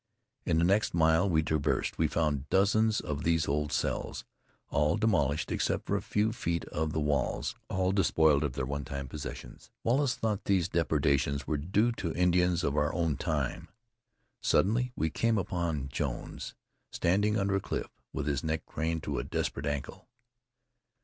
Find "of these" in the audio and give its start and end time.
3.01-3.47